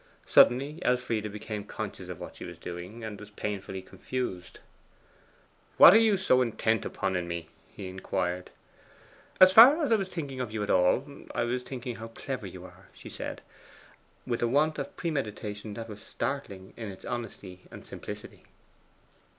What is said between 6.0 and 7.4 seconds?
so intent upon in